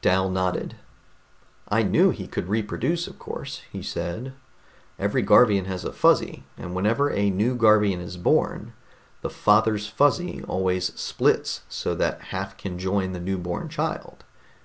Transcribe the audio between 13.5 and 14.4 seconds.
child.